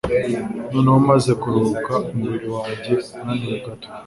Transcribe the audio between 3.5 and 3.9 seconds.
gato